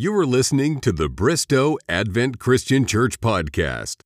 [0.00, 4.02] You are listening to the Bristow Advent Christian Church podcast.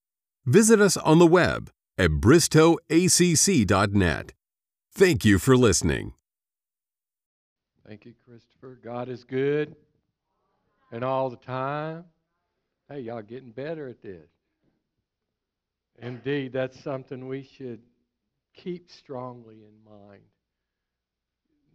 [0.46, 4.32] Visit us on the web at bristowacc.net.
[4.94, 6.14] Thank you for listening.
[7.86, 8.80] Thank you, Christopher.
[8.82, 9.76] God is good
[10.92, 12.06] and all the time.
[12.88, 14.30] Hey, y'all getting better at this.
[15.98, 17.82] Indeed, that's something we should
[18.54, 20.22] keep strongly in mind.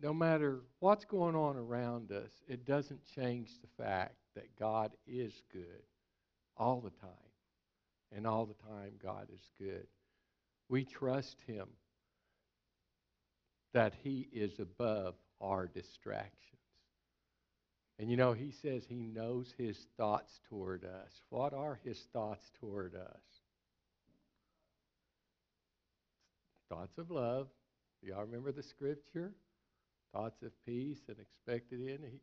[0.02, 5.34] No matter what's going on around us, it doesn't change the fact that God is
[5.52, 5.84] good
[6.56, 7.10] all the time.
[8.16, 9.88] And all the time, God is good.
[10.70, 11.68] We trust Him
[13.74, 16.32] that He is above our distractions.
[18.00, 21.22] And you know, He says He knows His thoughts toward us.
[21.30, 23.42] What are His thoughts toward us?
[26.70, 27.48] Thoughts of love.
[28.02, 29.34] Do y'all remember the scripture?
[30.14, 32.00] Thoughts of peace and expected in.
[32.04, 32.22] He,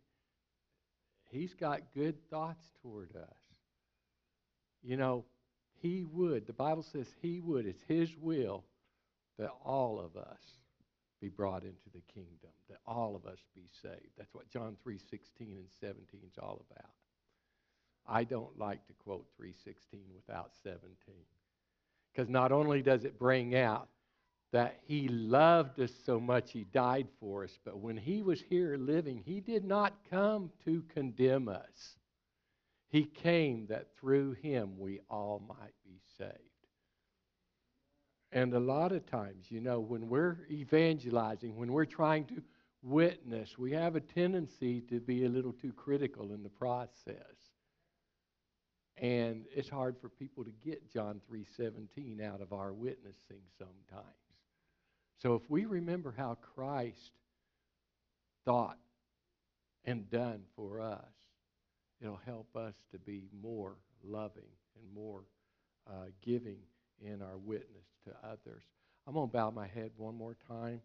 [1.30, 3.38] he's got good thoughts toward us.
[4.82, 5.24] You know,
[5.80, 8.64] He would, the Bible says He would, it's His will
[9.38, 10.40] that all of us
[11.20, 14.10] be brought into the kingdom, that all of us be saved.
[14.16, 16.90] That's what John 3 16 and 17 is all about.
[18.06, 20.90] I don't like to quote 316 without 17.
[22.12, 23.88] Because not only does it bring out
[24.54, 27.58] that he loved us so much he died for us.
[27.64, 31.96] But when he was here living, he did not come to condemn us.
[32.88, 36.38] He came that through him we all might be saved.
[38.30, 42.40] And a lot of times, you know, when we're evangelizing, when we're trying to
[42.80, 47.50] witness, we have a tendency to be a little too critical in the process.
[48.98, 54.23] And it's hard for people to get John 3:17 out of our witnessing sometimes.
[55.24, 57.12] So if we remember how Christ
[58.44, 58.76] thought
[59.86, 61.14] and done for us,
[62.02, 65.22] it'll help us to be more loving and more
[65.88, 66.58] uh, giving
[67.00, 68.64] in our witness to others.
[69.06, 70.82] I'm going to bow my head one more time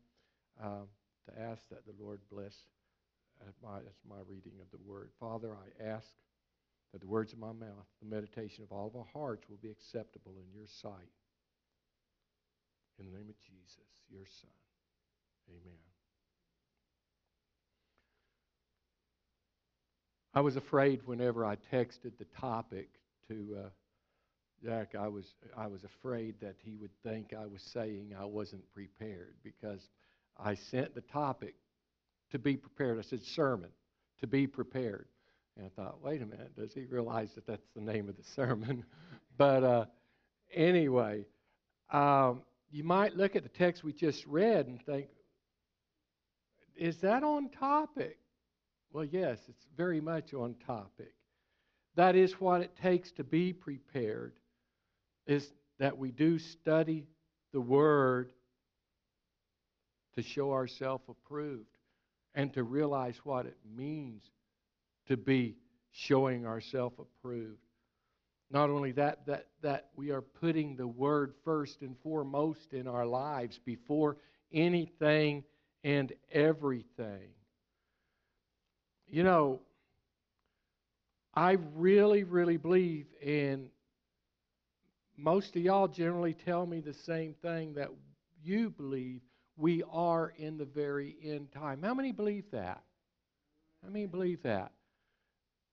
[0.63, 0.85] uh,
[1.27, 2.55] to ask that the Lord bless
[3.41, 5.09] uh, my, that's my reading of the word.
[5.19, 6.07] Father, I ask
[6.93, 9.69] that the words of my mouth, the meditation of all of our hearts will be
[9.69, 11.11] acceptable in your sight.
[12.99, 14.49] In the name of Jesus, your Son.
[15.49, 15.77] Amen.
[20.33, 22.89] I was afraid whenever I texted the topic
[23.29, 23.69] to uh,
[24.63, 28.69] Jack, I was, I was afraid that he would think I was saying I wasn't
[28.73, 29.87] prepared because
[30.37, 31.55] I sent the topic
[32.31, 32.99] to be prepared.
[32.99, 33.69] I said, sermon,
[34.19, 35.07] to be prepared.
[35.57, 38.23] And I thought, wait a minute, does he realize that that's the name of the
[38.35, 38.83] sermon?
[39.37, 39.85] but uh,
[40.53, 41.25] anyway,
[41.91, 42.41] um,
[42.71, 45.07] you might look at the text we just read and think,
[46.75, 48.17] is that on topic?
[48.91, 51.13] Well, yes, it's very much on topic.
[51.95, 54.33] That is what it takes to be prepared,
[55.27, 57.07] is that we do study
[57.51, 58.31] the Word
[60.15, 61.65] to show ourselves approved
[62.35, 64.23] and to realize what it means
[65.07, 65.55] to be
[65.91, 67.57] showing ourselves approved.
[68.51, 73.05] Not only that, that, that we are putting the Word first and foremost in our
[73.05, 74.17] lives before
[74.51, 75.43] anything
[75.83, 77.29] and everything.
[79.07, 79.59] You know,
[81.33, 83.69] I really, really believe, and
[85.15, 87.89] most of y'all generally tell me the same thing that
[88.43, 89.21] you believe
[89.57, 91.83] we are in the very end time.
[91.83, 92.81] How many believe that?
[93.83, 94.71] How many believe that?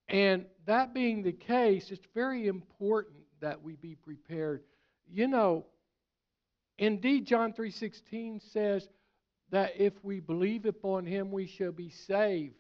[0.08, 4.62] And that being the case, it's very important that we be prepared.
[5.08, 5.66] You know,
[6.78, 8.88] indeed John 3:16 says
[9.50, 12.54] that if we believe upon him we shall be saved.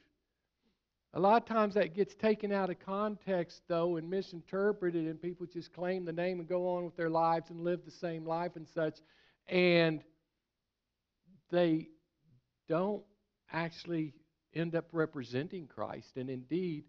[1.14, 5.46] A lot of times that gets taken out of context though and misinterpreted and people
[5.46, 8.56] just claim the name and go on with their lives and live the same life
[8.56, 8.98] and such
[9.48, 10.02] and
[11.50, 11.88] they
[12.68, 13.04] don't
[13.52, 14.12] actually
[14.52, 16.84] end up representing Christ and indeed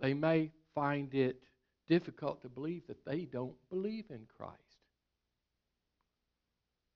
[0.00, 1.42] they may find it
[1.88, 4.56] difficult to believe that they don't believe in Christ.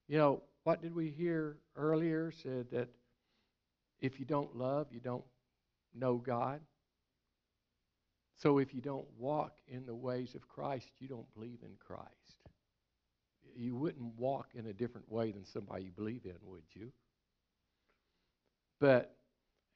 [0.08, 2.32] You know, what did we hear earlier?
[2.42, 2.88] Said that
[4.00, 5.24] if you don't love, you don't
[5.94, 6.60] know God.
[8.36, 12.08] So if you don't walk in the ways of Christ, you don't believe in Christ.
[13.56, 16.90] You wouldn't walk in a different way than somebody you believe in, would you?
[18.80, 19.14] But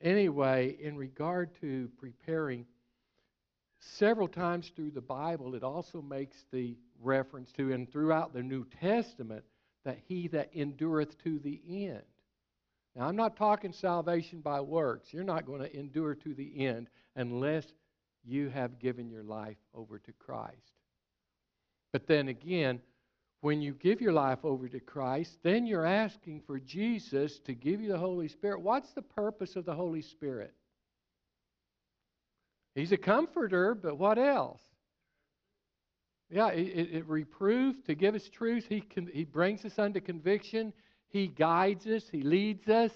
[0.02, 2.67] anyway, in regard to preparing
[3.80, 8.66] several times through the Bible, it also makes the reference to, and throughout the New
[8.80, 9.44] Testament,
[9.84, 12.02] that he that endureth to the end.
[12.96, 15.12] Now, I'm not talking salvation by works.
[15.12, 17.64] You're not going to endure to the end unless
[18.25, 20.72] you have given your life over to Christ.
[21.92, 22.80] But then again,
[23.40, 27.80] when you give your life over to Christ, then you're asking for Jesus to give
[27.80, 28.60] you the Holy Spirit.
[28.60, 30.52] What's the purpose of the Holy Spirit?
[32.78, 34.60] He's a comforter, but what else?
[36.30, 38.66] Yeah, it, it reproves to give us truth.
[38.69, 40.72] He, can, he brings us under conviction.
[41.08, 42.04] He guides us.
[42.08, 42.92] He leads us.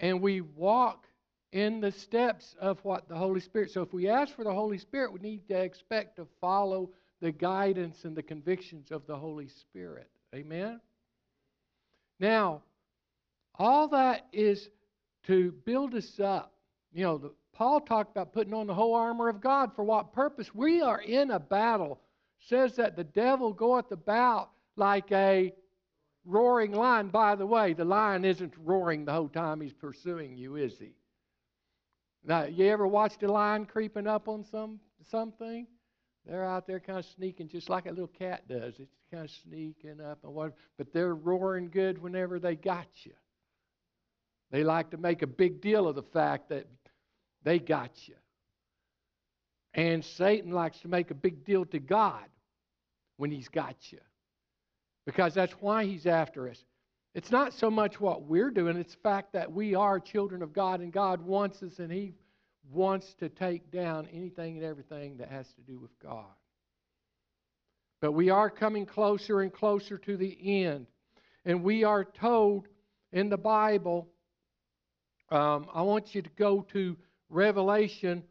[0.00, 1.06] And we walk
[1.52, 3.70] in the steps of what the Holy Spirit.
[3.70, 6.90] So if we ask for the Holy Spirit, we need to expect to follow
[7.22, 10.10] the guidance and the convictions of the Holy Spirit.
[10.34, 10.78] Amen?
[12.20, 12.64] Now,
[13.54, 14.68] all that is
[15.26, 16.52] to build us up.
[16.92, 19.74] You know, the, Paul talked about putting on the whole armor of God.
[19.74, 20.54] For what purpose?
[20.54, 22.00] We are in a battle.
[22.40, 25.54] Says that the devil goeth about like a
[26.24, 27.08] roaring lion.
[27.08, 30.90] By the way, the lion isn't roaring the whole time he's pursuing you, is he?
[32.24, 34.80] Now, you ever watched a lion creeping up on some
[35.10, 35.66] something?
[36.26, 38.74] They're out there kind of sneaking, just like a little cat does.
[38.78, 43.12] It's kind of sneaking up and what, but they're roaring good whenever they got you.
[44.50, 46.66] They like to make a big deal of the fact that
[47.44, 48.14] they got you.
[49.74, 52.24] And Satan likes to make a big deal to God
[53.16, 54.00] when he's got you.
[55.06, 56.64] Because that's why he's after us.
[57.14, 60.52] It's not so much what we're doing, it's the fact that we are children of
[60.52, 62.14] God and God wants us and he
[62.72, 66.24] wants to take down anything and everything that has to do with God.
[68.00, 70.86] But we are coming closer and closer to the end.
[71.44, 72.68] And we are told
[73.12, 74.08] in the Bible,
[75.30, 76.96] um, I want you to go to
[77.30, 78.22] Revelation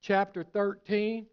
[0.00, 1.26] chapter 13.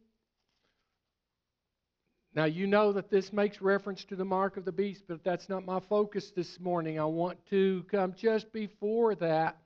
[2.33, 5.49] Now, you know that this makes reference to the mark of the beast, but that's
[5.49, 6.97] not my focus this morning.
[6.99, 9.57] I want to come just before that.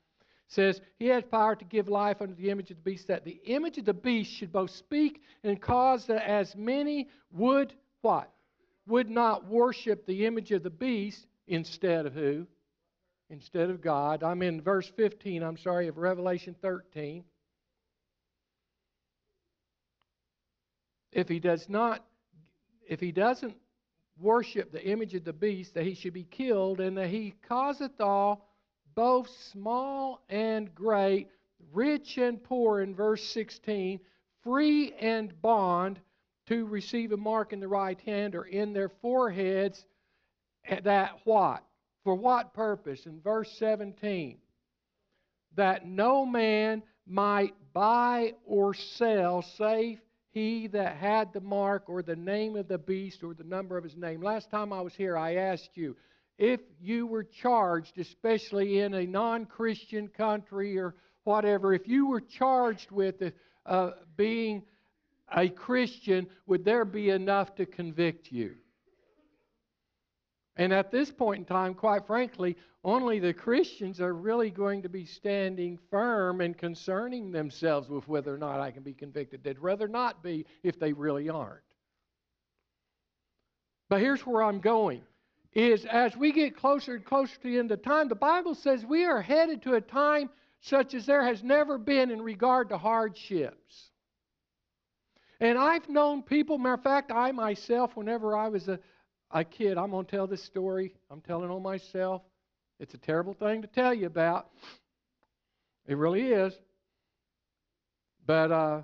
[0.48, 3.40] Says he has power to give life unto the image of the beast that the
[3.46, 8.32] image of the beast should both speak and cause that as many would what?
[8.88, 12.46] Would not worship the image of the beast instead of who?
[13.32, 14.22] Instead of god.
[14.22, 17.24] I'm in verse 15 i'm sorry of revelation 13
[21.16, 22.06] if he does not
[22.88, 23.56] if he doesn't
[24.20, 28.00] worship the image of the beast that he should be killed and that he causeth
[28.00, 28.48] all
[28.94, 31.28] both small and great,
[31.74, 34.00] rich and poor in verse 16,
[34.44, 36.00] free and bond,
[36.48, 39.84] to receive a mark in the right hand or in their foreheads.
[40.84, 41.64] That what?
[42.04, 43.08] For what purpose?
[43.08, 44.38] In verse 17,
[45.56, 50.00] that no man might buy or sell save
[50.36, 53.86] he that had the mark or the name of the beast or the number of
[53.86, 54.22] his name.
[54.22, 55.96] Last time I was here, I asked you,
[56.38, 60.94] if you were charged, especially in a non Christian country or
[61.24, 63.16] whatever, if you were charged with
[63.66, 64.64] uh, being
[65.34, 68.56] a Christian, would there be enough to convict you?
[70.58, 74.90] And at this point in time, quite frankly, only the Christians are really going to
[74.90, 79.44] be standing firm and concerning themselves with whether or not I can be convicted.
[79.44, 81.62] They'd rather not be if they really aren't.
[83.90, 85.02] But here's where I'm going
[85.54, 88.86] is as we get closer and closer to the end of time, the Bible says
[88.86, 90.30] we are headed to a time
[90.60, 93.92] such as there has never been in regard to hardships.
[95.40, 98.80] And I've known people, matter of fact, I myself, whenever I was a,
[99.36, 100.96] a kid, I'm going to tell this story.
[101.12, 102.22] I'm telling on myself.
[102.80, 104.50] It's a terrible thing to tell you about.
[105.88, 106.54] It really is.
[108.26, 108.82] But uh,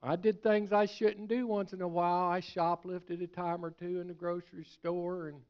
[0.00, 2.30] I did things I shouldn't do once in a while.
[2.30, 5.40] I shoplifted a time or two in the grocery store and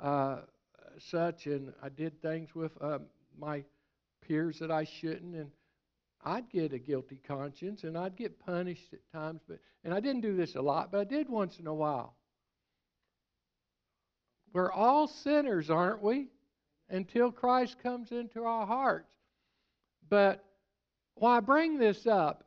[0.00, 0.42] uh,
[1.10, 2.98] such, and I did things with uh,
[3.36, 3.64] my
[4.26, 5.50] peers that I shouldn't, and
[6.24, 9.40] I'd get a guilty conscience, and I'd get punished at times.
[9.48, 12.14] But and I didn't do this a lot, but I did once in a while.
[14.52, 16.28] We're all sinners, aren't we?
[16.88, 19.12] Until Christ comes into our hearts.
[20.08, 20.44] But
[21.14, 22.44] why I bring this up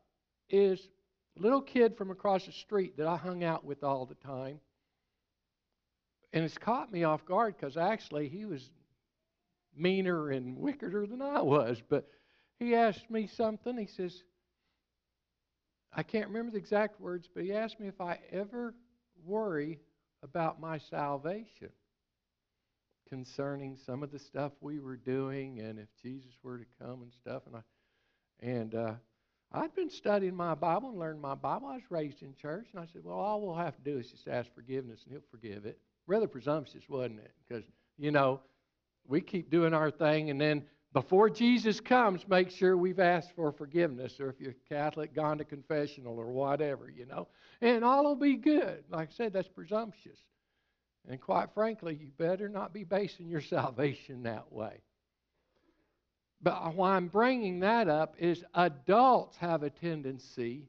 [0.49, 0.89] is
[1.37, 4.59] a little kid from across the street that I hung out with all the time
[6.33, 8.69] and it's caught me off guard because actually he was
[9.75, 11.81] meaner and wickeder than I was.
[11.87, 12.07] But
[12.59, 13.77] he asked me something.
[13.77, 14.23] He says,
[15.93, 18.73] I can't remember the exact words, but he asked me if I ever
[19.25, 19.79] worry
[20.23, 21.69] about my salvation
[23.11, 27.11] concerning some of the stuff we were doing and if Jesus were to come and
[27.13, 27.43] stuff.
[27.45, 27.61] And I,
[28.39, 28.93] and uh,
[29.51, 31.67] I'd been studying my Bible and learning my Bible.
[31.67, 34.09] I was raised in church, and I said, well, all we'll have to do is
[34.09, 35.77] just ask forgiveness, and He'll forgive it
[36.07, 37.31] rather presumptuous, wasn't it?
[37.47, 37.63] Because,
[37.97, 38.39] you know,
[39.07, 40.63] we keep doing our thing, and then
[40.93, 45.45] before Jesus comes, make sure we've asked for forgiveness, or if you're Catholic, gone to
[45.45, 47.27] confessional or whatever, you know.
[47.61, 48.83] And all will be good.
[48.89, 50.19] Like I said, that's presumptuous.
[51.07, 54.81] And quite frankly, you better not be basing your salvation that way.
[56.43, 60.67] But why I'm bringing that up is adults have a tendency,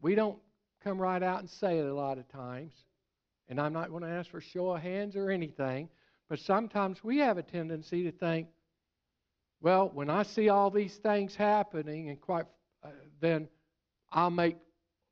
[0.00, 0.38] we don't
[0.84, 2.72] come right out and say it a lot of times,
[3.48, 5.88] and I'm not going to ask for show of hands or anything,
[6.28, 8.48] but sometimes we have a tendency to think,
[9.60, 12.46] well, when I see all these things happening, and quite,
[12.84, 12.88] uh,
[13.20, 13.48] then
[14.10, 14.56] I'll make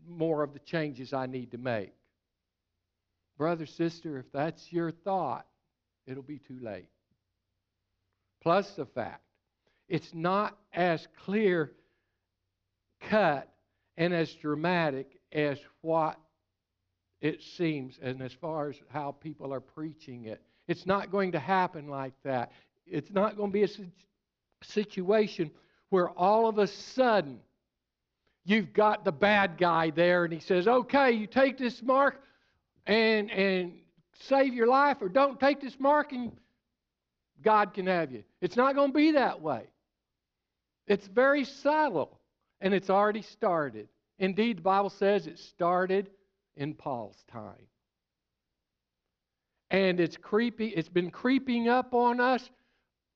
[0.09, 1.93] more of the changes I need to make.
[3.41, 5.47] Brother, sister, if that's your thought,
[6.07, 6.91] it'll be too late.
[8.43, 9.23] Plus the fact,
[9.89, 11.73] it's not as clear
[13.01, 13.51] cut
[13.97, 16.19] and as dramatic as what
[17.23, 20.43] it seems, and as far as how people are preaching it.
[20.69, 22.53] It's not going to happen like that.
[22.87, 23.69] It's not going to be a
[24.63, 25.51] situation
[25.89, 27.41] where all of a sudden
[28.45, 32.21] you've got the bad guy there and he says, okay, you take this mark
[32.87, 33.73] and, and
[34.21, 36.33] save your life, or don't take this mark and
[37.43, 38.25] God can have you.
[38.41, 39.63] It's not going to be that way.
[40.87, 42.19] It's very subtle,
[42.61, 43.89] and it's already started.
[44.19, 46.11] Indeed, the Bible says it started
[46.57, 47.67] in Paul's time.
[49.71, 52.51] And it's creepy, it's been creeping up on us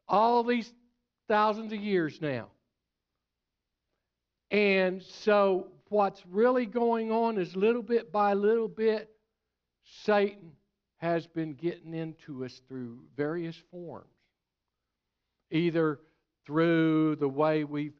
[0.08, 0.72] all these
[1.28, 2.46] thousands of years now.
[4.50, 9.10] And so, what's really going on is little bit by little bit,
[9.84, 10.52] Satan
[10.96, 14.08] has been getting into us through various forms.
[15.50, 16.00] Either
[16.46, 17.94] through the way we've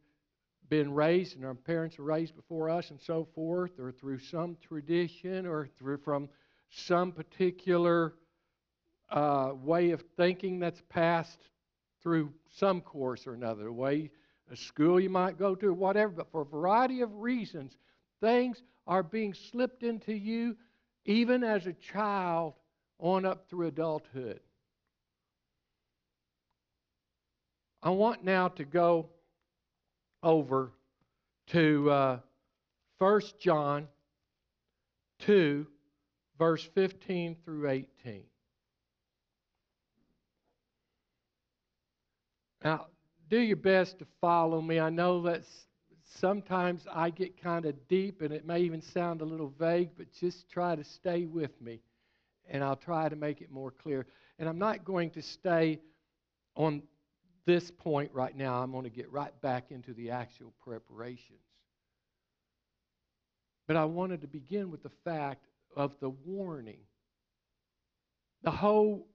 [0.68, 4.56] been raised and our parents were raised before us and so forth, or through some
[4.66, 6.28] tradition, or through from
[6.70, 8.14] some particular
[9.10, 11.48] uh, way of thinking that's passed
[12.02, 14.10] through some course or another, way
[14.50, 16.12] a school you might go to, whatever.
[16.12, 17.76] But for a variety of reasons,
[18.20, 20.56] things are being slipped into you
[21.04, 22.54] even as a child
[22.98, 24.40] on up through adulthood.
[27.82, 29.10] I want now to go
[30.22, 30.72] over
[31.48, 32.18] to uh,
[32.98, 33.88] 1 John
[35.20, 35.66] 2,
[36.38, 38.22] verse 15 through 18.
[42.64, 42.86] Now,
[43.28, 44.80] do your best to follow me.
[44.80, 45.42] I know that
[46.20, 50.12] sometimes I get kind of deep and it may even sound a little vague, but
[50.12, 51.80] just try to stay with me
[52.48, 54.06] and I'll try to make it more clear.
[54.38, 55.80] And I'm not going to stay
[56.56, 56.82] on
[57.46, 58.62] this point right now.
[58.62, 61.40] I'm going to get right back into the actual preparations.
[63.66, 66.80] But I wanted to begin with the fact of the warning.
[68.42, 69.06] The whole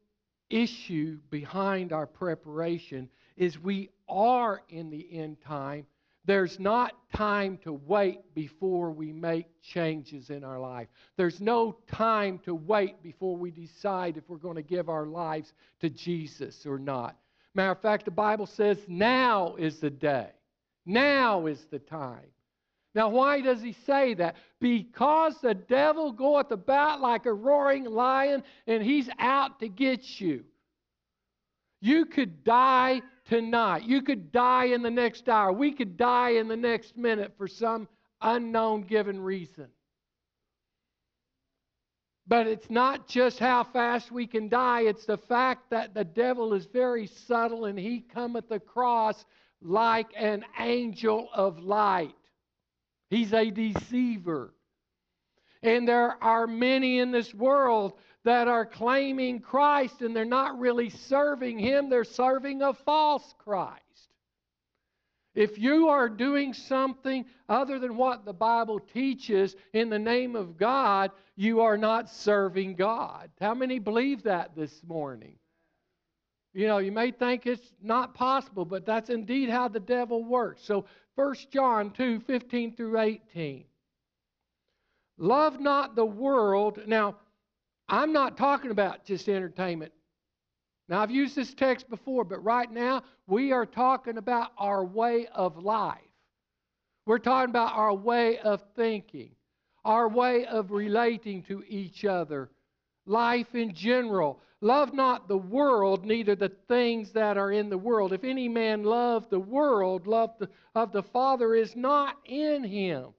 [0.49, 5.85] issue behind our preparation is we are in the end time.
[6.29, 10.87] There's not time to wait before we make changes in our life.
[11.17, 15.51] There's no time to wait before we decide if we're going to give our lives
[15.79, 17.17] to Jesus or not.
[17.55, 20.29] Matter of fact, the Bible says now is the day.
[20.85, 22.29] Now is the time.
[22.93, 24.35] Now, why does he say that?
[24.59, 30.43] Because the devil goeth about like a roaring lion and he's out to get you.
[31.81, 33.83] You could die tonight.
[33.83, 35.53] You could die in the next hour.
[35.53, 37.87] We could die in the next minute for some
[38.21, 39.67] unknown given reason.
[42.27, 46.53] But it's not just how fast we can die, it's the fact that the devil
[46.53, 49.25] is very subtle and he cometh across
[49.61, 52.13] like an angel of light.
[53.09, 54.53] He's a deceiver.
[55.61, 60.89] And there are many in this world that are claiming Christ and they're not really
[60.89, 63.83] serving Him, they're serving a false Christ.
[65.35, 70.57] If you are doing something other than what the Bible teaches in the name of
[70.57, 73.29] God, you are not serving God.
[73.39, 75.35] How many believe that this morning?
[76.53, 80.63] You know, you may think it's not possible, but that's indeed how the devil works.
[80.65, 80.85] So
[81.15, 83.65] 1 John 2 15 through 18.
[85.19, 86.79] Love not the world.
[86.87, 87.17] Now,
[87.89, 89.91] I'm not talking about just entertainment.
[90.87, 95.27] Now, I've used this text before, but right now we are talking about our way
[95.27, 95.99] of life.
[97.05, 99.31] We're talking about our way of thinking,
[99.83, 102.49] our way of relating to each other,
[103.05, 104.39] life in general.
[104.61, 108.13] Love not the world, neither the things that are in the world.
[108.13, 113.13] If any man love the world, love the, of the Father is not in him.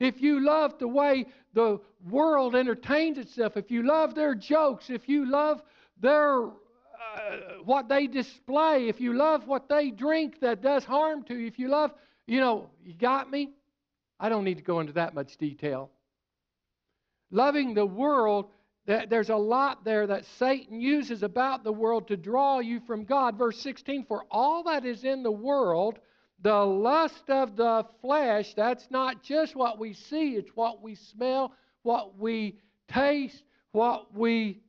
[0.00, 1.78] If you love the way the
[2.08, 5.62] world entertains itself, if you love their jokes, if you love
[6.00, 6.50] their uh,
[7.64, 11.58] what they display, if you love what they drink that does harm to you, if
[11.58, 11.92] you love,
[12.26, 13.50] you know, you got me?
[14.18, 15.90] I don't need to go into that much detail.
[17.30, 18.50] Loving the world,
[18.86, 23.36] there's a lot there that Satan uses about the world to draw you from God.
[23.36, 25.98] Verse 16 For all that is in the world,
[26.42, 31.52] the lust of the flesh, that's not just what we see, it's what we smell,
[31.82, 33.42] what we taste,
[33.72, 34.60] what we.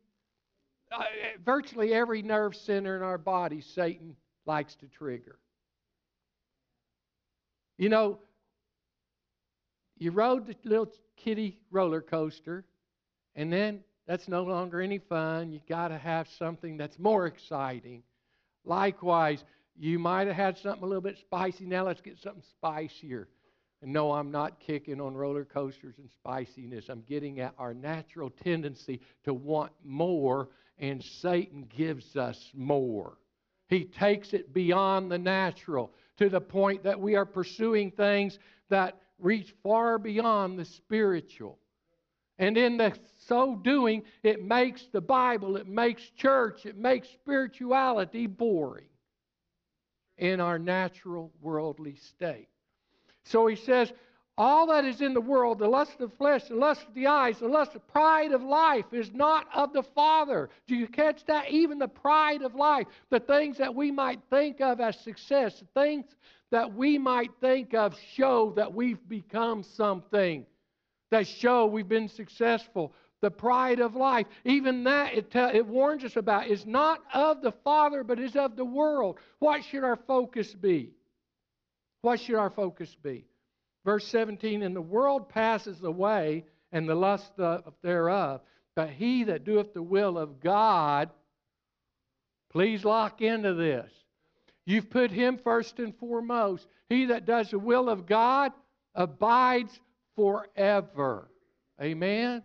[0.92, 1.04] Uh,
[1.46, 5.40] virtually every nerve center in our body, Satan likes to trigger.
[7.78, 8.20] You know,
[9.98, 12.66] you rode the little kiddie roller coaster,
[13.36, 15.54] and then that's no longer any fun.
[15.54, 18.04] You got to have something that's more exciting.
[18.66, 19.44] Likewise,
[19.82, 21.66] you might have had something a little bit spicy.
[21.66, 23.28] Now let's get something spicier.
[23.82, 26.88] And no, I'm not kicking on roller coasters and spiciness.
[26.88, 33.18] I'm getting at our natural tendency to want more, and Satan gives us more.
[33.70, 38.38] He takes it beyond the natural to the point that we are pursuing things
[38.70, 41.58] that reach far beyond the spiritual.
[42.38, 48.28] And in the so doing, it makes the Bible, it makes church, it makes spirituality
[48.28, 48.86] boring
[50.22, 52.48] in our natural worldly state.
[53.26, 53.92] So he says,
[54.38, 57.08] all that is in the world, the lust of the flesh, the lust of the
[57.08, 60.50] eyes, the lust of pride of life, is not of the Father.
[60.68, 61.50] Do you catch that?
[61.50, 65.82] Even the pride of life, the things that we might think of as success, the
[65.82, 66.06] things
[66.52, 70.46] that we might think of show that we've become something,
[71.10, 72.94] that show we've been successful.
[73.22, 77.52] The pride of life, even that it, it warns us about, is not of the
[77.64, 79.20] Father, but is of the world.
[79.40, 80.92] What should our focus be?
[82.02, 83.26] What should our focus be?
[83.86, 87.32] Verse 17 And the world passes away, and the lust
[87.84, 88.42] thereof,
[88.76, 91.10] but he that doeth the will of God,
[92.50, 93.92] please lock into this.
[94.66, 96.66] You've put him first and foremost.
[96.90, 98.52] He that does the will of God
[98.96, 99.78] abides
[100.16, 101.30] forever.
[101.82, 102.44] Amen?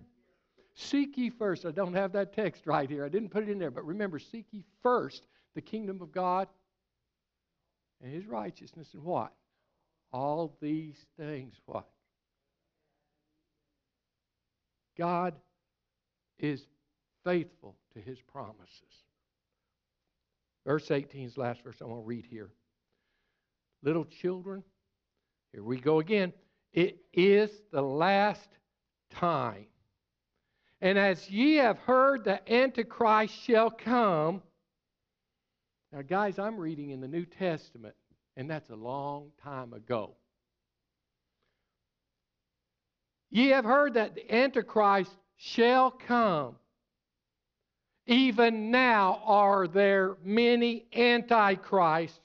[0.77, 1.65] Seek ye first.
[1.65, 3.05] I don't have that text right here.
[3.05, 6.49] I didn't put it in there, but remember, seek ye first the kingdom of God
[8.01, 9.33] and his righteousness and what?
[10.13, 11.87] all these things, what?
[14.97, 15.35] God
[16.39, 16.63] is
[17.25, 19.05] faithful to his promises.
[20.65, 22.51] Verse 18 is last verse I want to read here.
[23.83, 24.63] Little children,
[25.53, 26.33] here we go again.
[26.73, 28.49] It is the last
[29.11, 29.67] time.
[30.87, 34.41] And as ye have heard the Antichrist shall come.
[35.93, 37.97] Now, guys, I'm reading in the New Testament.
[38.37, 40.13] And that's a long time ago.
[43.31, 46.55] Ye have heard that the Antichrist shall come.
[48.07, 52.21] Even now are there many antichrists,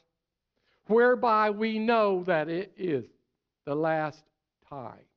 [0.85, 3.05] whereby we know that it is
[3.65, 4.21] the last
[4.69, 5.07] time.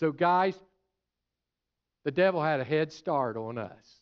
[0.00, 0.54] So, guys,
[2.08, 4.00] the devil had a head start on us.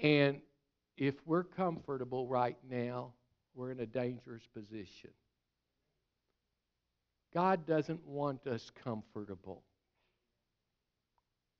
[0.00, 0.40] And
[0.96, 3.12] if we're comfortable right now,
[3.54, 5.10] we're in a dangerous position.
[7.34, 9.62] God doesn't want us comfortable.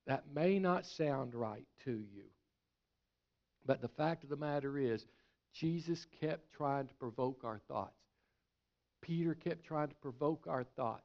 [0.07, 2.25] That may not sound right to you.
[3.67, 5.05] But the fact of the matter is,
[5.53, 8.01] Jesus kept trying to provoke our thoughts.
[8.99, 11.03] Peter kept trying to provoke our thoughts.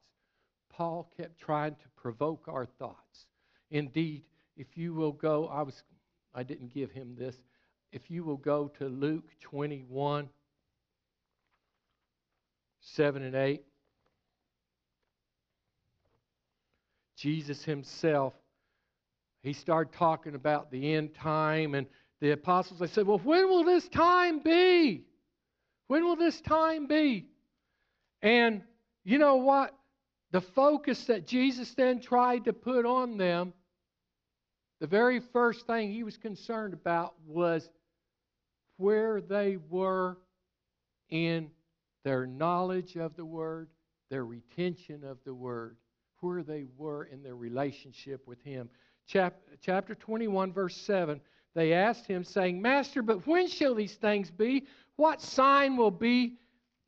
[0.78, 3.26] Paul kept trying to provoke our thoughts.
[3.72, 4.22] Indeed,
[4.56, 5.82] if you will go, I was
[6.32, 7.34] I didn't give him this
[7.90, 10.28] if you will go to Luke 21
[12.80, 13.64] 7 and 8.
[17.16, 18.34] Jesus himself,
[19.42, 21.88] he started talking about the end time, and
[22.20, 25.02] the apostles, they said, Well, when will this time be?
[25.88, 27.26] When will this time be?
[28.22, 28.62] And
[29.04, 29.74] you know what?
[30.30, 33.52] The focus that Jesus then tried to put on them,
[34.80, 37.68] the very first thing he was concerned about was
[38.76, 40.18] where they were
[41.08, 41.50] in
[42.04, 43.68] their knowledge of the Word,
[44.10, 45.76] their retention of the Word,
[46.20, 48.68] where they were in their relationship with Him.
[49.06, 51.20] Chap- chapter 21, verse 7,
[51.54, 54.66] they asked him, saying, Master, but when shall these things be?
[54.96, 56.36] What sign will be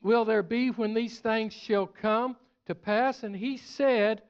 [0.03, 2.37] will there be when these things shall come
[2.70, 3.22] to pass?
[3.22, 4.22] And he said,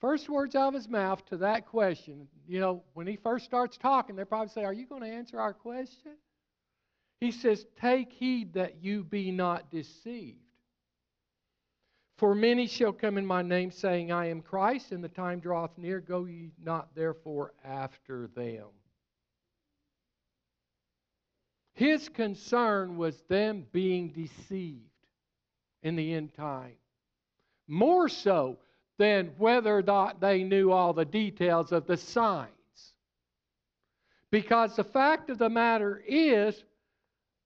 [0.00, 3.76] First words out of his mouth to that question, you know, when he first starts
[3.76, 6.12] talking, they probably say, Are you going to answer our question?
[7.20, 10.38] He says, Take heed that you be not deceived.
[12.16, 15.76] For many shall come in my name, saying, I am Christ, and the time draweth
[15.78, 16.00] near.
[16.00, 18.66] Go ye not therefore after them.
[21.74, 24.89] His concern was them being deceived
[25.82, 26.74] in the end time.
[27.66, 28.58] More so
[28.98, 32.48] than whether or not they knew all the details of the signs.
[34.30, 36.62] Because the fact of the matter is,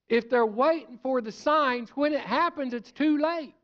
[0.09, 3.55] if they're waiting for the signs, when it happens, it's too late.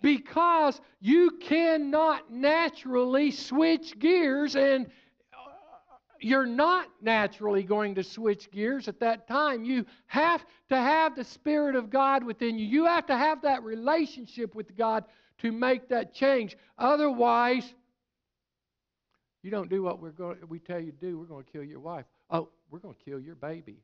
[0.00, 4.90] Because you cannot naturally switch gears, and
[6.24, 9.64] you're not naturally going to switch gears at that time.
[9.64, 12.66] You have to have the Spirit of God within you.
[12.66, 15.04] You have to have that relationship with God
[15.38, 16.56] to make that change.
[16.78, 17.74] Otherwise,
[19.42, 21.18] you don't do what we're going, we tell you to do.
[21.18, 22.04] We're going to kill your wife.
[22.30, 23.78] Oh, we're going to kill your baby.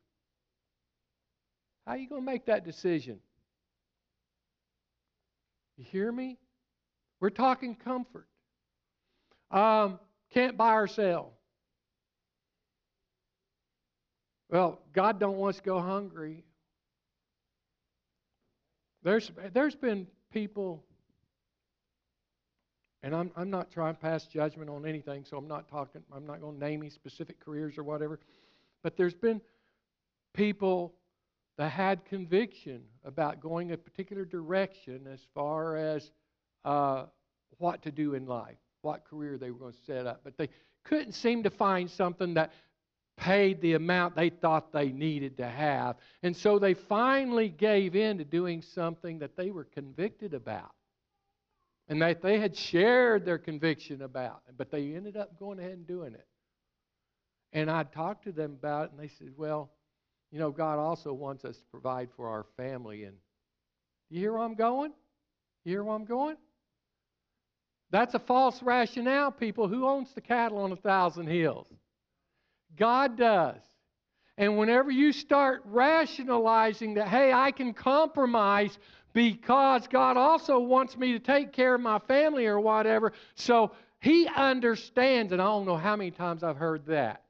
[1.87, 3.19] How are you going to make that decision?
[5.77, 6.39] You hear me?
[7.21, 8.29] We're talking comfort.
[9.51, 9.99] Um,
[10.31, 11.33] can't buy or sell.
[14.51, 16.45] Well, God don't want us to go hungry.
[19.03, 20.85] There's there's been people
[23.03, 26.27] and I'm, I'm not trying to pass judgment on anything, so I'm not talking, I'm
[26.27, 28.19] not going to name any specific careers or whatever.
[28.83, 29.41] But there's been
[30.35, 30.95] people
[31.59, 36.11] that had conviction about going a particular direction as far as
[36.65, 37.07] uh,
[37.59, 40.21] what to do in life, what career they were going to set up.
[40.25, 40.49] But they
[40.85, 42.53] couldn't seem to find something that
[43.19, 45.97] paid the amount they thought they needed to have.
[46.23, 50.73] And so they finally gave in to doing something that they were convicted about
[51.89, 55.87] and that they had shared their conviction about, but they ended up going ahead and
[55.87, 56.27] doing it.
[57.53, 59.71] And I talked to them about it, and they said, Well,
[60.31, 63.05] you know, God also wants us to provide for our family.
[63.05, 63.17] And
[64.11, 64.93] you hear where I'm going?
[65.65, 66.37] You hear where I'm going?
[67.91, 69.67] That's a false rationale, people.
[69.67, 71.69] Who owns the cattle on a thousand hills?
[72.77, 73.61] God does.
[74.37, 78.79] And whenever you start rationalizing that, hey, I can compromise
[79.13, 83.13] because God also wants me to take care of my family or whatever.
[83.35, 87.25] So He understands, and I don't know how many times I've heard that.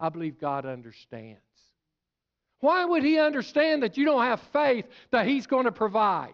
[0.00, 1.42] I believe God understands.
[2.60, 6.32] Why would He understand that you don't have faith that He's going to provide?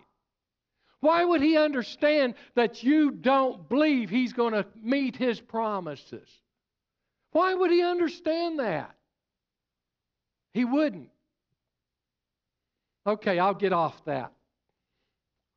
[1.01, 6.29] Why would He understand that you don't believe He's going to meet His promises?
[7.35, 8.95] Why would He understand that?
[10.53, 11.11] He wouldn't.
[13.05, 14.33] Okay, I'll get off that.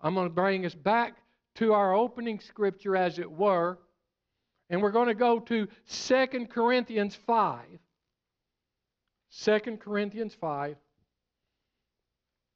[0.02, 1.18] I'm going to bring us back
[1.56, 3.78] to our opening scripture, as it were,
[4.72, 7.62] and we're going to go to 2 Corinthians 5.
[9.44, 10.78] 2 Corinthians 5.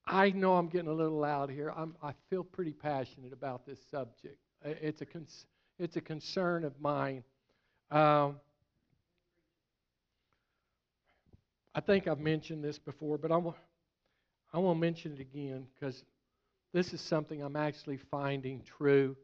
[0.07, 1.71] I know I'm getting a little loud here.
[1.77, 4.39] I'm, i feel pretty passionate about this subject.
[4.65, 5.05] It's a,
[5.77, 7.23] it's a concern of mine.
[7.91, 8.37] Um,
[11.73, 13.57] I think I've mentioned this before, but I want,
[14.53, 16.03] I to mention it again because
[16.73, 19.15] this is something I'm actually finding true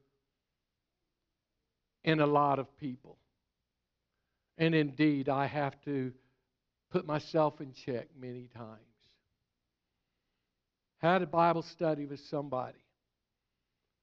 [2.03, 3.17] in a lot of people.
[4.57, 6.13] And indeed, I have to
[6.89, 8.81] put myself in check many times.
[10.99, 12.79] Had a Bible study with somebody.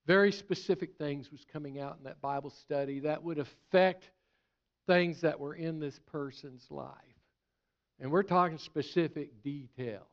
[0.06, 4.10] Very specific things was coming out in that Bible study that would affect
[4.86, 6.92] things that were in this person's life.
[8.00, 10.06] And we're talking specific details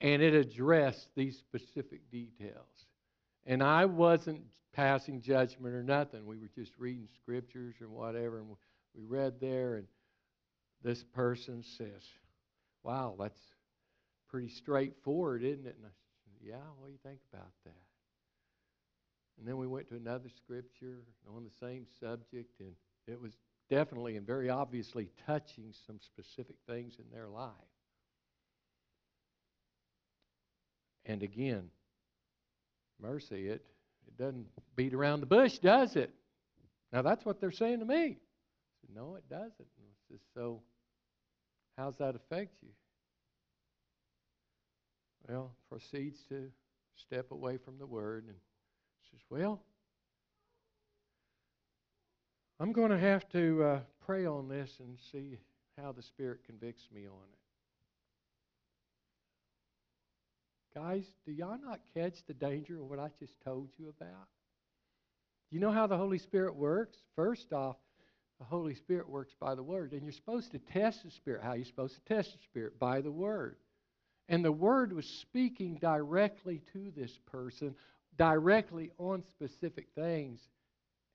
[0.00, 2.86] and it addressed these specific details.
[3.46, 4.40] And I wasn't
[4.72, 6.24] passing judgment or nothing.
[6.24, 8.48] We were just reading scriptures or whatever, and
[8.94, 9.86] we read there, and
[10.82, 12.02] this person says,
[12.82, 13.40] Wow, that's
[14.28, 15.76] pretty straightforward, isn't it?
[15.76, 15.92] And I
[16.24, 17.74] said, Yeah, what do you think about that?
[19.38, 21.02] And then we went to another scripture
[21.34, 22.72] on the same subject, and
[23.06, 23.32] it was
[23.70, 27.50] definitely and very obviously touching some specific things in their life.
[31.06, 31.70] And again,
[33.00, 33.64] mercy, it,
[34.06, 36.12] it doesn't beat around the bush, does it?
[36.92, 38.18] Now that's what they're saying to me.
[38.80, 39.54] Said, no, it doesn't.
[39.58, 40.60] And said, so
[41.78, 42.70] how's that affect you?
[45.28, 46.50] Well, proceeds to
[46.96, 48.34] step away from the word and
[49.10, 49.62] says, well,
[52.62, 55.38] I'm going to have to uh, pray on this and see
[55.80, 57.38] how the Spirit convicts me on it.
[60.78, 64.28] Guys, do y'all not catch the danger of what I just told you about?
[65.48, 66.98] Do you know how the Holy Spirit works?
[67.16, 67.76] First off,
[68.38, 69.92] the Holy Spirit works by the Word.
[69.92, 71.42] And you're supposed to test the Spirit.
[71.42, 72.78] How are you supposed to test the Spirit?
[72.78, 73.56] By the Word.
[74.28, 77.74] And the word was speaking directly to this person,
[78.18, 80.40] directly on specific things.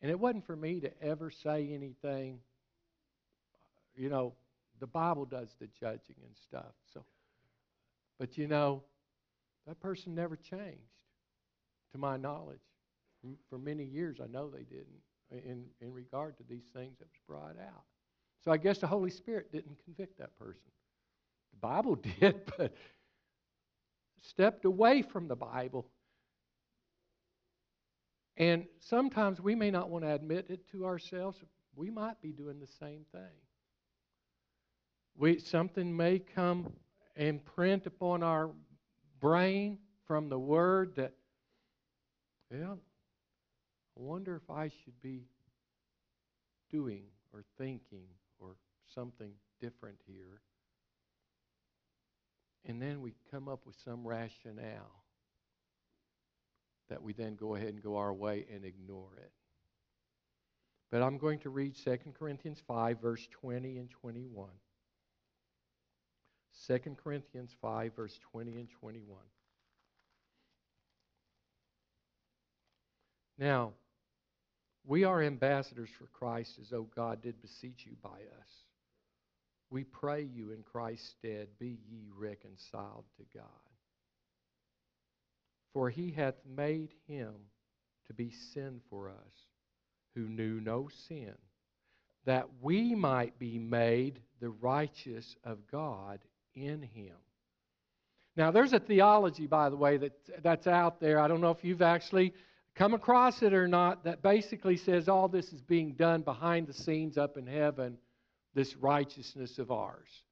[0.05, 2.37] And it wasn't for me to ever say anything.
[3.95, 4.33] You know,
[4.79, 6.75] the Bible does the judging and stuff.
[6.93, 7.03] So,
[8.19, 8.83] but you know,
[9.65, 10.93] that person never changed,
[11.91, 12.59] to my knowledge.
[13.49, 17.19] For many years, I know they didn't in, in regard to these things that was
[17.27, 17.85] brought out.
[18.43, 20.69] So I guess the Holy Spirit didn't convict that person.
[21.53, 22.75] The Bible did, but
[24.21, 25.87] stepped away from the Bible.
[28.37, 31.37] And sometimes we may not want to admit it to ourselves.
[31.75, 33.37] We might be doing the same thing.
[35.17, 36.73] We, something may come
[37.15, 38.49] and print upon our
[39.21, 41.13] brain from the Word that,
[42.51, 42.79] well,
[43.97, 45.23] I wonder if I should be
[46.69, 48.07] doing or thinking
[48.39, 48.57] or
[48.93, 50.41] something different here.
[52.65, 55.04] And then we come up with some rationale
[56.89, 59.31] that we then go ahead and go our way and ignore it.
[60.91, 64.49] But I'm going to read 2 Corinthians 5, verse 20 and 21.
[66.67, 69.17] 2 Corinthians 5, verse 20 and 21.
[73.37, 73.73] Now,
[74.85, 78.49] we are ambassadors for Christ as though God did beseech you by us.
[79.69, 83.64] We pray you in Christ's stead, be ye reconciled to God.
[85.75, 87.33] For he hath made him
[88.07, 89.33] to be sin for us,
[90.15, 91.33] who knew no sin,
[92.23, 96.19] that we might be made the righteous of God
[96.55, 97.17] in him.
[98.37, 101.19] Now, there's a theology, by the way, that, that's out there.
[101.19, 102.33] I don't know if you've actually
[102.75, 106.73] come across it or not that basically says all this is being done behind the
[106.73, 107.97] scenes up in heaven,
[108.53, 110.23] this righteousness of ours.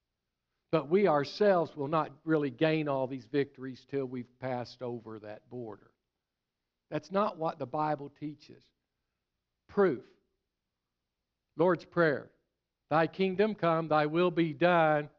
[0.73, 5.47] But we ourselves will not really gain all these victories till we've passed over that
[5.51, 5.91] border.
[6.89, 8.63] That's not what the Bible teaches.
[9.69, 10.03] Proof.
[11.57, 12.31] Lord's Prayer
[12.89, 15.09] Thy kingdom come, thy will be done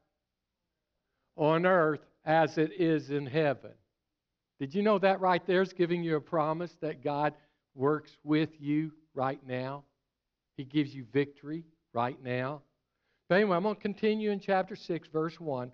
[1.37, 3.75] on earth as it is in heaven.
[4.59, 7.33] Did you know that right there is giving you a promise that God
[7.77, 9.85] works with you right now?
[10.57, 11.62] He gives you victory
[11.93, 12.62] right now.
[13.28, 15.72] But anyway, I'm going to continue in chapter 6, verse 1.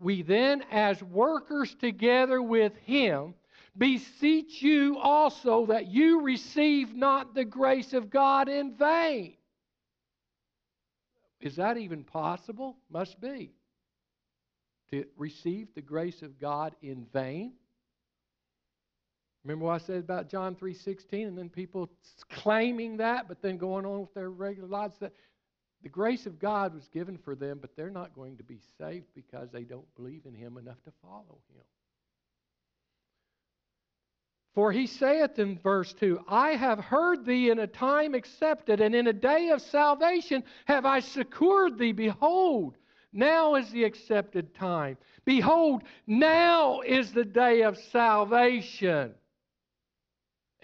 [0.00, 3.34] We then, as workers together with Him,
[3.76, 9.34] beseech you also that you receive not the grace of God in vain.
[11.40, 12.76] Is that even possible?
[12.90, 13.52] Must be.
[14.90, 17.52] To receive the grace of God in vain?
[19.44, 21.88] Remember what I said about John 3:16 and then people
[22.28, 25.12] claiming that but then going on with their regular lives that
[25.82, 29.06] the grace of God was given for them but they're not going to be saved
[29.14, 31.64] because they don't believe in him enough to follow him.
[34.54, 38.94] For he saith in verse 2, I have heard thee in a time accepted, and
[38.94, 41.92] in a day of salvation have I secured thee.
[41.92, 42.76] Behold,
[43.12, 44.96] now is the accepted time.
[45.24, 49.14] Behold, now is the day of salvation.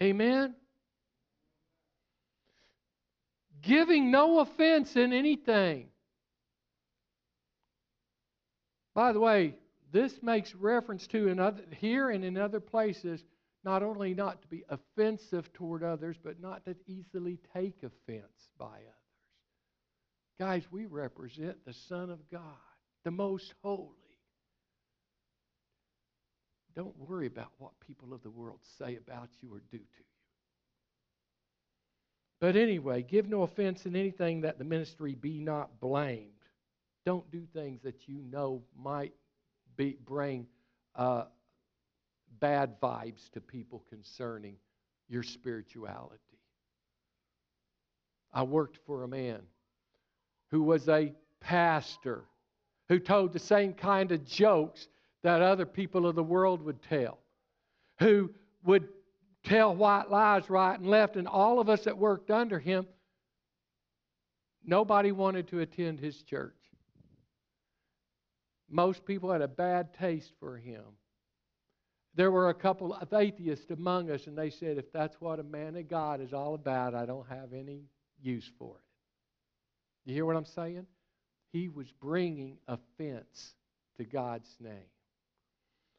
[0.01, 0.55] Amen?
[3.67, 5.89] Giving no offense in anything.
[8.95, 9.55] By the way,
[9.91, 13.23] this makes reference to in other, here and in other places
[13.63, 18.65] not only not to be offensive toward others, but not to easily take offense by
[18.65, 18.93] others.
[20.39, 22.41] Guys, we represent the Son of God,
[23.03, 23.91] the most holy.
[26.75, 30.16] Don't worry about what people of the world say about you or do to you.
[32.39, 36.31] But anyway, give no offense in anything that the ministry be not blamed.
[37.05, 39.13] Don't do things that you know might
[39.75, 40.45] be, bring
[40.95, 41.23] uh,
[42.39, 44.55] bad vibes to people concerning
[45.09, 46.21] your spirituality.
[48.33, 49.41] I worked for a man
[50.51, 52.25] who was a pastor
[52.89, 54.87] who told the same kind of jokes
[55.23, 57.17] that other people of the world would tell,
[57.99, 58.31] who
[58.63, 58.87] would
[59.47, 62.85] tell white lies right and left, and all of us that worked under him,
[64.65, 66.53] nobody wanted to attend his church.
[68.69, 70.83] Most people had a bad taste for him.
[72.15, 75.43] There were a couple of atheists among us, and they said, if that's what a
[75.43, 77.83] man of God is all about, I don't have any
[78.19, 80.09] use for it.
[80.09, 80.87] You hear what I'm saying?
[81.51, 83.53] He was bringing offense
[83.97, 84.89] to God's name.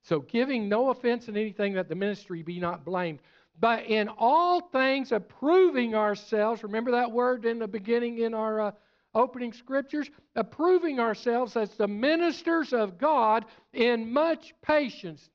[0.03, 3.21] So, giving no offense in anything that the ministry be not blamed,
[3.61, 6.63] but in all things approving ourselves.
[6.63, 8.71] Remember that word in the beginning in our uh,
[9.15, 15.29] opening scriptures, approving ourselves as the ministers of God in much patience.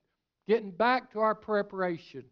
[0.47, 2.25] Getting back to our preparation.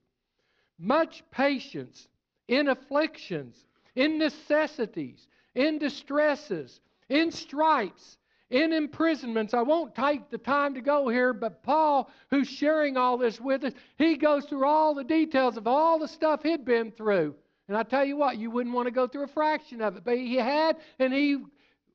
[0.77, 2.07] Much patience
[2.47, 3.55] in afflictions,
[3.95, 8.17] in necessities, in distresses, in stripes,
[8.51, 9.53] in imprisonments.
[9.53, 13.63] I won't take the time to go here, but Paul, who's sharing all this with
[13.63, 17.33] us, he goes through all the details of all the stuff he'd been through.
[17.67, 20.03] And I tell you what, you wouldn't want to go through a fraction of it,
[20.03, 21.37] but he had, and he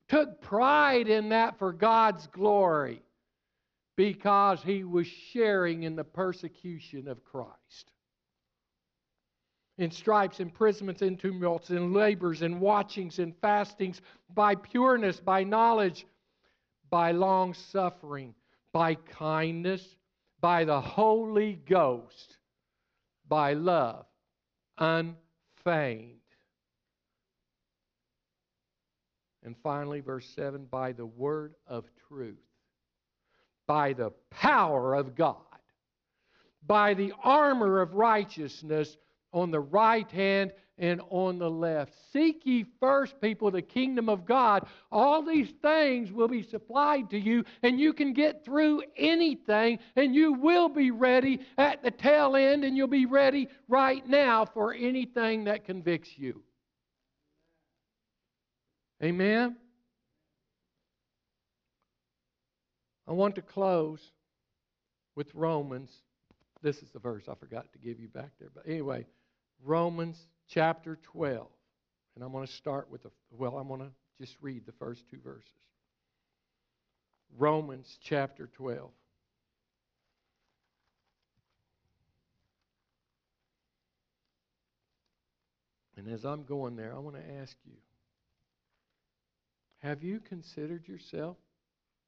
[0.08, 3.02] took pride in that for God's glory
[3.96, 7.92] because he was sharing in the persecution of Christ.
[9.78, 14.00] In stripes, imprisonments, in tumults, in labors, in watchings, in fastings,
[14.32, 16.06] by pureness, by knowledge,
[16.90, 18.34] by long suffering,
[18.72, 19.96] by kindness,
[20.40, 22.36] by the Holy Ghost,
[23.28, 24.06] by love,
[24.78, 26.20] unfeigned.
[29.42, 32.36] And finally, verse 7 by the word of truth,
[33.66, 35.36] by the power of God,
[36.66, 38.96] by the armor of righteousness
[39.32, 41.92] on the right hand and on the left.
[42.12, 44.66] Seek ye first, people, the kingdom of God.
[44.92, 50.14] All these things will be supplied to you, and you can get through anything, and
[50.14, 54.74] you will be ready at the tail end, and you'll be ready right now for
[54.74, 56.42] anything that convicts you.
[59.02, 59.56] Amen?
[63.08, 64.00] I want to close
[65.14, 65.90] with Romans.
[66.62, 68.48] This is the verse I forgot to give you back there.
[68.52, 69.06] But anyway,
[69.62, 71.46] Romans chapter 12.
[72.14, 75.08] And I'm going to start with the, well, I'm going to just read the first
[75.10, 75.50] two verses.
[77.36, 78.90] Romans chapter 12.
[85.96, 87.76] And as I'm going there, I want to ask you
[89.80, 91.36] have you considered yourself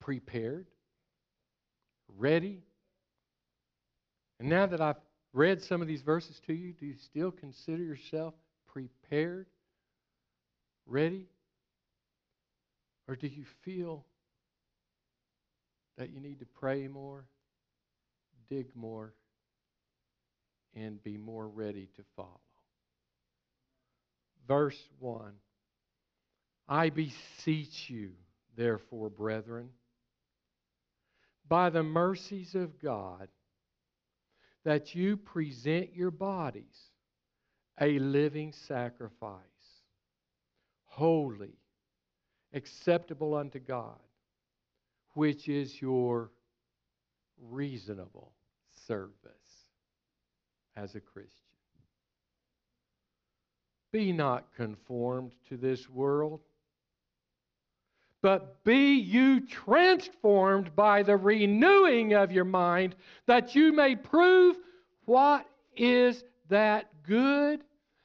[0.01, 0.67] prepared,
[2.17, 2.63] ready?
[4.41, 4.97] And now that I've
[5.33, 8.35] read some of these verses to you, do you still consider yourself
[8.67, 9.47] prepared,
[10.87, 11.27] ready?
[13.07, 14.05] Or do you feel
[15.97, 17.25] that you need to pray more,
[18.51, 19.15] dig more,
[20.75, 22.41] and be more ready to follow?
[24.47, 25.33] Verse 1
[26.69, 28.13] I beseech you,
[28.57, 29.71] therefore, brethren,
[31.49, 33.29] by the mercies of God,
[34.69, 36.91] that you present your bodies
[37.81, 39.41] a living sacrifice,
[40.85, 41.57] holy,
[42.53, 43.97] acceptable unto God,
[45.15, 46.31] which is your
[47.41, 48.35] reasonable
[48.87, 49.09] service
[50.77, 51.33] as a Christian.
[53.91, 56.41] Be not conformed to this world
[58.23, 64.57] but be you transformed by the renewing of your mind, that you may prove
[65.05, 67.63] what is that good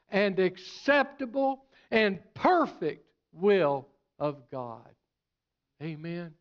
[0.09, 3.87] and acceptable and perfect will
[4.19, 4.87] of God.
[5.81, 6.33] Amen.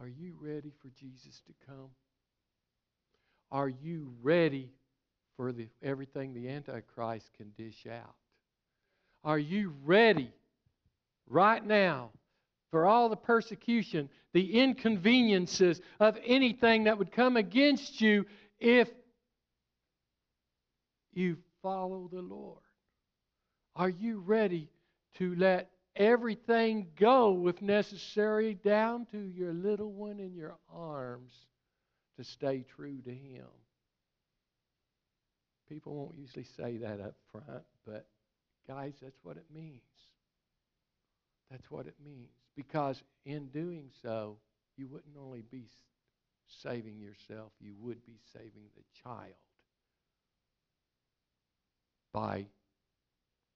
[0.00, 1.90] Are you ready for Jesus to come?
[3.52, 4.72] Are you ready
[5.42, 8.14] for the, everything the Antichrist can dish out?
[9.24, 10.32] Are you ready
[11.28, 12.10] right now
[12.70, 18.24] for all the persecution, the inconveniences of anything that would come against you
[18.60, 18.88] if
[21.12, 22.62] you follow the Lord?
[23.74, 24.70] Are you ready
[25.18, 31.32] to let everything go, if necessary, down to your little one in your arms
[32.16, 33.46] to stay true to Him?
[35.72, 38.04] People won't usually say that up front, but
[38.68, 39.80] guys, that's what it means.
[41.50, 42.28] That's what it means.
[42.54, 44.36] Because in doing so,
[44.76, 45.64] you wouldn't only be
[46.62, 49.32] saving yourself, you would be saving the child
[52.12, 52.44] by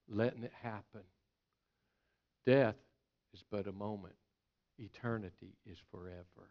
[0.09, 1.03] letting it happen.
[2.47, 2.77] Death
[3.35, 4.15] is but a moment,
[4.79, 6.49] eternity is forever.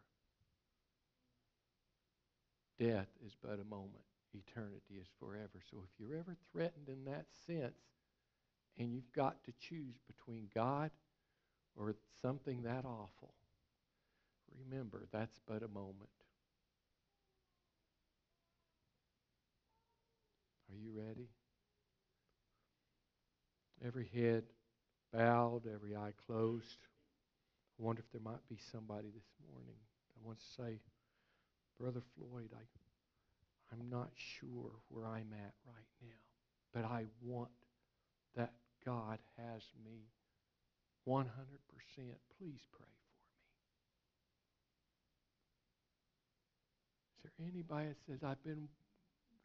[2.78, 5.62] Death is but a moment eternity is forever.
[5.70, 7.80] So if you're ever threatened in that sense,
[8.78, 10.92] and you've got to choose between God
[11.76, 13.34] or something that awful,
[14.70, 16.10] remember that's but a moment.
[20.70, 21.30] Are you ready?
[23.86, 24.44] Every head
[25.14, 26.88] bowed, every eye closed.
[27.80, 29.76] I wonder if there might be somebody this morning
[30.16, 30.80] that wants to say,
[31.80, 32.64] Brother Floyd, I
[33.72, 36.08] I'm not sure where I'm at right now,
[36.74, 37.50] but I want
[38.36, 38.54] that
[38.86, 40.08] God has me
[41.08, 41.26] 100%.
[42.38, 43.16] Please pray for
[47.24, 47.24] me.
[47.24, 48.68] Is there anybody that says, I've been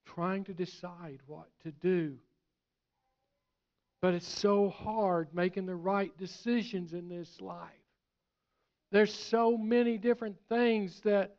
[0.06, 2.16] trying to decide what to do?
[4.02, 7.68] But it's so hard making the right decisions in this life.
[8.92, 11.36] There's so many different things that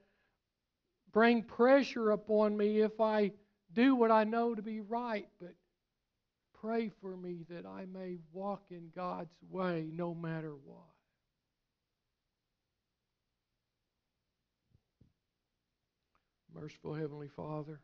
[1.11, 3.31] bring pressure upon me if I
[3.73, 5.53] do what I know to be right, but
[6.61, 10.77] pray for me that I may walk in God's way no matter what.
[16.53, 17.79] Merciful Heavenly Father,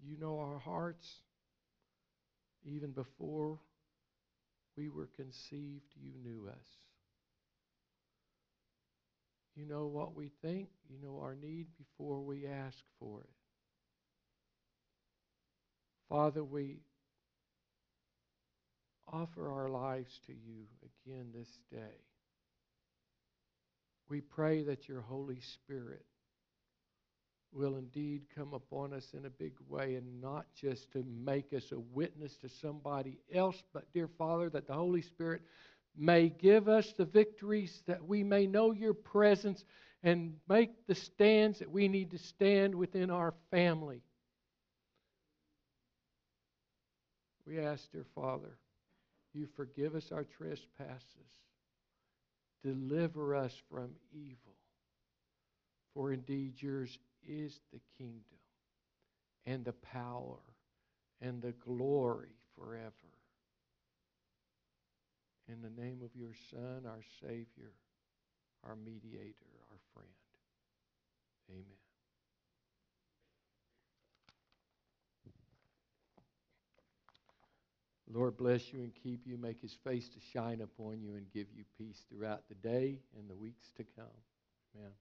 [0.00, 1.06] you know our hearts.
[2.64, 3.58] Even before
[4.76, 6.85] we were conceived, you knew us.
[9.56, 10.68] You know what we think.
[10.88, 13.30] You know our need before we ask for it.
[16.10, 16.80] Father, we
[19.10, 20.66] offer our lives to you
[21.06, 21.96] again this day.
[24.08, 26.04] We pray that your Holy Spirit
[27.52, 31.64] will indeed come upon us in a big way and not just to make us
[31.72, 35.42] a witness to somebody else, but, dear Father, that the Holy Spirit
[35.96, 39.64] may give us the victories that we may know your presence
[40.02, 44.02] and make the stands that we need to stand within our family.
[47.46, 48.58] We ask, dear Father,
[49.32, 51.02] you forgive us our trespasses,
[52.64, 54.56] deliver us from evil.
[55.94, 58.22] For indeed, yours is the kingdom
[59.46, 60.40] and the power
[61.20, 62.92] and the glory forever.
[65.48, 67.72] In the name of your Son, our Savior,
[68.64, 70.08] our mediator, our friend.
[71.50, 71.64] Amen.
[78.12, 81.48] Lord bless you and keep you, make his face to shine upon you and give
[81.54, 84.06] you peace throughout the day and the weeks to come.
[84.76, 84.92] Amen.